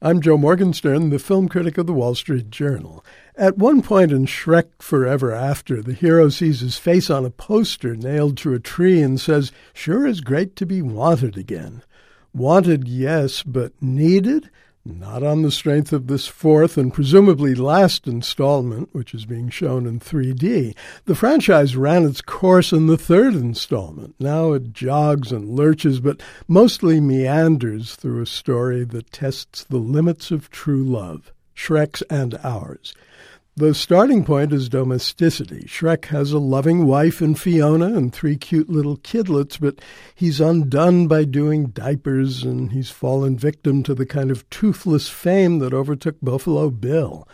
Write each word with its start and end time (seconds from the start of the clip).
I'm 0.00 0.20
Joe 0.20 0.38
Morgenstern, 0.38 1.10
the 1.10 1.18
film 1.18 1.48
critic 1.48 1.76
of 1.76 1.88
the 1.88 1.92
Wall 1.92 2.14
Street 2.14 2.50
Journal. 2.50 3.04
At 3.34 3.58
one 3.58 3.82
point 3.82 4.12
in 4.12 4.26
Shrek 4.26 4.80
Forever 4.80 5.32
After, 5.32 5.82
the 5.82 5.92
hero 5.92 6.28
sees 6.28 6.60
his 6.60 6.78
face 6.78 7.10
on 7.10 7.24
a 7.24 7.30
poster 7.30 7.96
nailed 7.96 8.36
to 8.38 8.54
a 8.54 8.60
tree 8.60 9.02
and 9.02 9.20
says, 9.20 9.50
Sure 9.74 10.06
is 10.06 10.20
great 10.20 10.54
to 10.54 10.66
be 10.66 10.82
wanted 10.82 11.36
again. 11.36 11.82
Wanted, 12.32 12.86
yes, 12.86 13.42
but 13.42 13.72
needed? 13.82 14.50
Not 14.88 15.22
on 15.22 15.42
the 15.42 15.50
strength 15.50 15.92
of 15.92 16.06
this 16.06 16.26
fourth 16.26 16.78
and 16.78 16.92
presumably 16.92 17.54
last 17.54 18.06
installment, 18.06 18.88
which 18.94 19.12
is 19.12 19.26
being 19.26 19.50
shown 19.50 19.86
in 19.86 20.00
3D. 20.00 20.74
The 21.04 21.14
franchise 21.14 21.76
ran 21.76 22.06
its 22.06 22.22
course 22.22 22.72
in 22.72 22.86
the 22.86 22.96
third 22.96 23.34
installment. 23.34 24.14
Now 24.18 24.52
it 24.52 24.72
jogs 24.72 25.30
and 25.30 25.50
lurches, 25.50 26.00
but 26.00 26.22
mostly 26.48 27.00
meanders 27.00 27.96
through 27.96 28.22
a 28.22 28.26
story 28.26 28.82
that 28.84 29.12
tests 29.12 29.62
the 29.64 29.76
limits 29.76 30.30
of 30.30 30.50
true 30.50 30.84
love, 30.84 31.34
Shrek's 31.54 32.00
and 32.08 32.38
ours. 32.42 32.94
The 33.58 33.74
starting 33.74 34.24
point 34.24 34.52
is 34.52 34.68
domesticity. 34.68 35.64
Shrek 35.66 36.04
has 36.04 36.30
a 36.30 36.38
loving 36.38 36.86
wife 36.86 37.20
in 37.20 37.34
Fiona 37.34 37.86
and 37.86 38.12
three 38.12 38.36
cute 38.36 38.70
little 38.70 38.96
kidlets, 38.98 39.58
but 39.58 39.80
he's 40.14 40.40
undone 40.40 41.08
by 41.08 41.24
doing 41.24 41.70
diapers 41.70 42.44
and 42.44 42.70
he's 42.70 42.90
fallen 42.90 43.36
victim 43.36 43.82
to 43.82 43.96
the 43.96 44.06
kind 44.06 44.30
of 44.30 44.48
toothless 44.48 45.08
fame 45.08 45.58
that 45.58 45.74
overtook 45.74 46.18
Buffalo 46.22 46.70
Bill. 46.70 47.26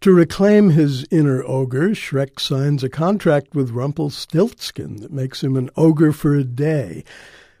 To 0.00 0.12
reclaim 0.12 0.70
his 0.70 1.06
inner 1.12 1.44
ogre, 1.46 1.90
Shrek 1.90 2.40
signs 2.40 2.82
a 2.82 2.88
contract 2.88 3.54
with 3.54 3.70
Rumpelstiltskin 3.70 4.96
that 4.96 5.12
makes 5.12 5.44
him 5.44 5.56
an 5.56 5.70
ogre 5.76 6.10
for 6.10 6.34
a 6.34 6.42
day. 6.42 7.04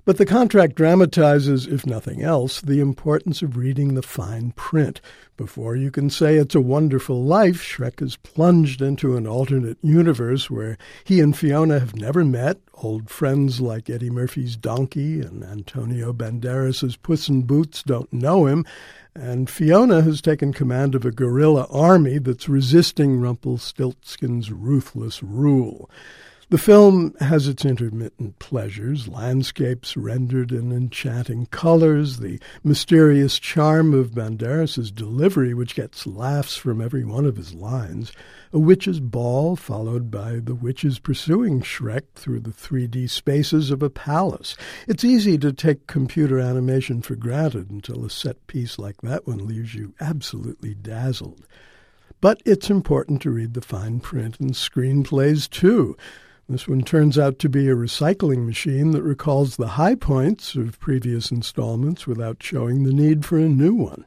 But 0.08 0.16
the 0.16 0.24
contract 0.24 0.74
dramatizes, 0.74 1.66
if 1.66 1.84
nothing 1.84 2.22
else, 2.22 2.62
the 2.62 2.80
importance 2.80 3.42
of 3.42 3.58
reading 3.58 3.92
the 3.92 4.00
fine 4.00 4.52
print. 4.52 5.02
Before 5.36 5.76
you 5.76 5.90
can 5.90 6.08
say 6.08 6.36
it's 6.36 6.54
a 6.54 6.62
wonderful 6.62 7.22
life, 7.22 7.62
Shrek 7.62 8.00
is 8.00 8.16
plunged 8.16 8.80
into 8.80 9.18
an 9.18 9.26
alternate 9.26 9.76
universe 9.82 10.50
where 10.50 10.78
he 11.04 11.20
and 11.20 11.36
Fiona 11.36 11.78
have 11.78 11.94
never 11.94 12.24
met. 12.24 12.56
Old 12.72 13.10
friends 13.10 13.60
like 13.60 13.90
Eddie 13.90 14.08
Murphy's 14.08 14.56
Donkey 14.56 15.20
and 15.20 15.44
Antonio 15.44 16.14
Banderas's 16.14 16.96
Puss 16.96 17.28
in 17.28 17.42
Boots 17.42 17.82
don't 17.82 18.10
know 18.10 18.46
him, 18.46 18.64
and 19.14 19.50
Fiona 19.50 20.00
has 20.00 20.22
taken 20.22 20.54
command 20.54 20.94
of 20.94 21.04
a 21.04 21.10
guerrilla 21.10 21.66
army 21.70 22.16
that's 22.16 22.48
resisting 22.48 23.20
Rumpelstiltskin's 23.20 24.50
ruthless 24.50 25.22
rule. 25.22 25.90
The 26.50 26.56
film 26.56 27.14
has 27.20 27.46
its 27.46 27.66
intermittent 27.66 28.38
pleasures, 28.38 29.06
landscapes 29.06 29.98
rendered 29.98 30.50
in 30.50 30.72
enchanting 30.72 31.44
colors, 31.50 32.20
the 32.20 32.40
mysterious 32.64 33.38
charm 33.38 33.92
of 33.92 34.14
Banderas's 34.14 34.90
delivery, 34.90 35.52
which 35.52 35.74
gets 35.74 36.06
laughs 36.06 36.56
from 36.56 36.80
every 36.80 37.04
one 37.04 37.26
of 37.26 37.36
his 37.36 37.52
lines, 37.52 38.12
a 38.50 38.58
witch's 38.58 38.98
ball 38.98 39.56
followed 39.56 40.10
by 40.10 40.36
the 40.36 40.54
witches 40.54 40.98
pursuing 40.98 41.60
Shrek 41.60 42.04
through 42.14 42.40
the 42.40 42.50
3D 42.50 43.10
spaces 43.10 43.70
of 43.70 43.82
a 43.82 43.90
palace. 43.90 44.56
It's 44.86 45.04
easy 45.04 45.36
to 45.36 45.52
take 45.52 45.86
computer 45.86 46.38
animation 46.38 47.02
for 47.02 47.14
granted 47.14 47.70
until 47.70 48.06
a 48.06 48.10
set 48.10 48.46
piece 48.46 48.78
like 48.78 49.02
that 49.02 49.26
one 49.26 49.46
leaves 49.46 49.74
you 49.74 49.92
absolutely 50.00 50.74
dazzled. 50.74 51.46
But 52.22 52.40
it's 52.46 52.70
important 52.70 53.20
to 53.20 53.30
read 53.30 53.52
the 53.52 53.60
fine 53.60 54.00
print 54.00 54.38
in 54.40 54.52
screenplays 54.52 55.46
too. 55.50 55.94
This 56.50 56.66
one 56.66 56.80
turns 56.80 57.18
out 57.18 57.38
to 57.40 57.50
be 57.50 57.68
a 57.68 57.76
recycling 57.76 58.46
machine 58.46 58.92
that 58.92 59.02
recalls 59.02 59.56
the 59.56 59.68
high 59.68 59.94
points 59.94 60.54
of 60.54 60.80
previous 60.80 61.30
installments 61.30 62.06
without 62.06 62.42
showing 62.42 62.84
the 62.84 62.92
need 62.92 63.26
for 63.26 63.36
a 63.36 63.50
new 63.50 63.74
one. 63.74 64.06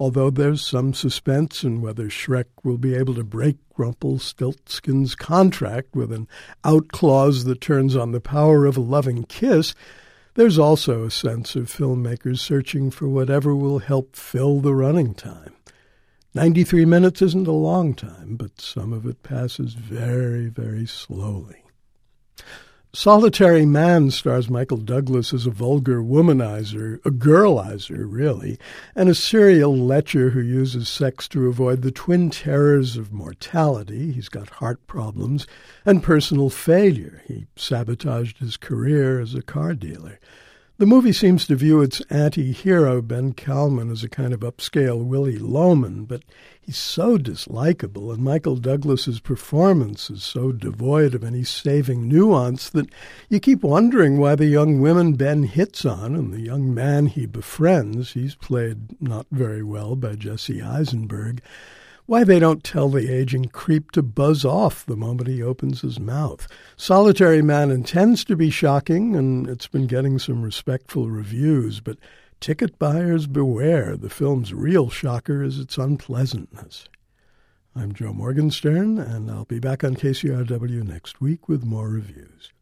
Although 0.00 0.30
there's 0.30 0.66
some 0.66 0.92
suspense 0.92 1.62
in 1.62 1.80
whether 1.80 2.06
Shrek 2.08 2.46
will 2.64 2.78
be 2.78 2.96
able 2.96 3.14
to 3.14 3.22
break 3.22 3.58
Rumpelstiltskin's 3.78 5.14
contract 5.14 5.94
with 5.94 6.12
an 6.12 6.26
out 6.64 6.88
clause 6.88 7.44
that 7.44 7.60
turns 7.60 7.94
on 7.94 8.10
the 8.10 8.20
power 8.20 8.66
of 8.66 8.76
a 8.76 8.80
loving 8.80 9.22
kiss, 9.22 9.72
there's 10.34 10.58
also 10.58 11.04
a 11.04 11.12
sense 11.12 11.54
of 11.54 11.70
filmmakers 11.70 12.40
searching 12.40 12.90
for 12.90 13.08
whatever 13.08 13.54
will 13.54 13.78
help 13.78 14.16
fill 14.16 14.58
the 14.58 14.74
running 14.74 15.14
time. 15.14 15.54
93 16.34 16.86
minutes 16.86 17.20
isn't 17.20 17.46
a 17.46 17.52
long 17.52 17.92
time, 17.92 18.36
but 18.36 18.58
some 18.58 18.94
of 18.94 19.04
it 19.04 19.22
passes 19.22 19.74
very, 19.74 20.48
very 20.48 20.86
slowly. 20.86 21.61
Solitary 22.94 23.64
Man 23.64 24.10
stars 24.10 24.50
Michael 24.50 24.76
Douglas 24.76 25.32
as 25.32 25.46
a 25.46 25.50
vulgar 25.50 26.02
womanizer, 26.02 27.00
a 27.06 27.10
girlizer, 27.10 28.04
really, 28.06 28.58
and 28.94 29.08
a 29.08 29.14
serial 29.14 29.74
lecher 29.74 30.28
who 30.28 30.42
uses 30.42 30.90
sex 30.90 31.26
to 31.28 31.48
avoid 31.48 31.80
the 31.80 31.90
twin 31.90 32.28
terrors 32.28 32.98
of 32.98 33.10
mortality. 33.10 34.12
He's 34.12 34.28
got 34.28 34.50
heart 34.50 34.86
problems 34.86 35.46
and 35.86 36.02
personal 36.02 36.50
failure. 36.50 37.22
He 37.26 37.46
sabotaged 37.56 38.40
his 38.40 38.58
career 38.58 39.20
as 39.20 39.34
a 39.34 39.40
car 39.40 39.72
dealer. 39.72 40.20
The 40.78 40.86
movie 40.86 41.12
seems 41.12 41.46
to 41.46 41.54
view 41.54 41.82
its 41.82 42.00
anti-hero, 42.08 43.02
Ben 43.02 43.34
Kalmen, 43.34 43.92
as 43.92 44.02
a 44.02 44.08
kind 44.08 44.32
of 44.32 44.40
upscale 44.40 45.04
Willy 45.04 45.36
Loman, 45.36 46.06
but 46.06 46.22
he's 46.62 46.78
so 46.78 47.18
dislikable, 47.18 48.10
and 48.10 48.24
Michael 48.24 48.56
Douglas's 48.56 49.20
performance 49.20 50.08
is 50.08 50.24
so 50.24 50.50
devoid 50.50 51.14
of 51.14 51.24
any 51.24 51.44
saving 51.44 52.08
nuance 52.08 52.70
that 52.70 52.88
you 53.28 53.38
keep 53.38 53.62
wondering 53.62 54.18
why 54.18 54.34
the 54.34 54.46
young 54.46 54.80
women 54.80 55.12
Ben 55.12 55.42
hits 55.42 55.84
on 55.84 56.16
and 56.16 56.32
the 56.32 56.40
young 56.40 56.72
man 56.72 57.04
he 57.04 57.26
befriends, 57.26 58.14
he's 58.14 58.34
played 58.34 59.00
not 59.00 59.26
very 59.30 59.62
well 59.62 59.94
by 59.94 60.14
Jesse 60.14 60.62
Eisenberg, 60.62 61.42
why 62.06 62.24
they 62.24 62.38
don't 62.38 62.64
tell 62.64 62.88
the 62.88 63.12
aging 63.12 63.46
creep 63.46 63.90
to 63.92 64.02
buzz 64.02 64.44
off 64.44 64.84
the 64.84 64.96
moment 64.96 65.28
he 65.28 65.42
opens 65.42 65.82
his 65.82 66.00
mouth. 66.00 66.48
Solitary 66.76 67.42
Man 67.42 67.70
intends 67.70 68.24
to 68.24 68.36
be 68.36 68.50
shocking, 68.50 69.14
and 69.14 69.48
it's 69.48 69.68
been 69.68 69.86
getting 69.86 70.18
some 70.18 70.42
respectful 70.42 71.08
reviews, 71.08 71.80
but 71.80 71.98
ticket 72.40 72.78
buyers 72.78 73.26
beware. 73.26 73.96
The 73.96 74.10
film's 74.10 74.52
real 74.52 74.90
shocker 74.90 75.42
is 75.42 75.58
its 75.58 75.78
unpleasantness. 75.78 76.88
I'm 77.74 77.92
Joe 77.94 78.12
Morgenstern, 78.12 78.98
and 78.98 79.30
I'll 79.30 79.46
be 79.46 79.58
back 79.58 79.82
on 79.82 79.96
KCRW 79.96 80.82
next 80.82 81.20
week 81.20 81.48
with 81.48 81.64
more 81.64 81.88
reviews. 81.88 82.52